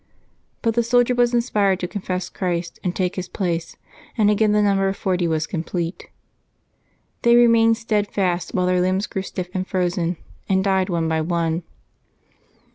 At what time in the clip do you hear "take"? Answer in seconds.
2.95-3.17